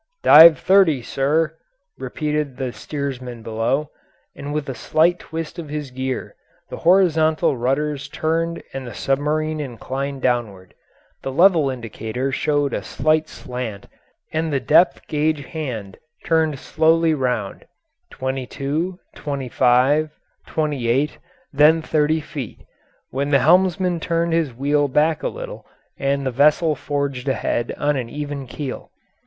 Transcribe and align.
"Dive 0.23 0.57
thirty, 0.57 1.03
sir," 1.03 1.53
repeated 1.95 2.57
the 2.57 2.71
steersman 2.73 3.43
below, 3.43 3.91
and 4.35 4.51
with 4.51 4.67
a 4.67 4.73
slight 4.73 5.19
twist 5.19 5.59
of 5.59 5.69
his 5.69 5.91
gear 5.91 6.33
the 6.71 6.77
horizontal 6.77 7.55
rudders 7.55 8.09
turned 8.09 8.63
and 8.73 8.87
the 8.87 8.95
submarine 8.95 9.59
inclined 9.59 10.23
downward; 10.23 10.73
the 11.21 11.31
level 11.31 11.69
indicator 11.69 12.31
showed 12.31 12.73
a 12.73 12.81
slight 12.81 13.29
slant 13.29 13.85
and 14.33 14.51
the 14.51 14.59
depth 14.59 15.05
gauge 15.07 15.45
hand 15.45 15.99
turned 16.25 16.57
slowly 16.57 17.13
round 17.13 17.65
twenty 18.09 18.47
two, 18.47 18.97
twenty 19.13 19.49
five, 19.49 20.17
twenty 20.47 20.87
eight, 20.87 21.19
then 21.53 21.79
thirty 21.83 22.19
feet, 22.21 22.65
when 23.11 23.29
the 23.29 23.37
helmsman 23.37 23.99
turned 23.99 24.33
his 24.33 24.51
wheel 24.51 24.87
back 24.87 25.21
a 25.21 25.27
little 25.29 25.63
and 25.99 26.25
the 26.25 26.31
vessel 26.31 26.73
forged 26.73 27.27
ahead 27.29 27.71
on 27.77 27.95
a 27.95 28.03
level 28.03 28.47
keel. 28.47 28.89